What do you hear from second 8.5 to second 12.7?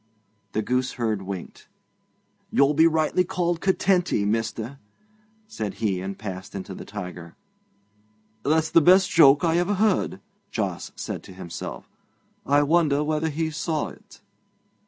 the best joke I ever heard,' Jos said to himself 'I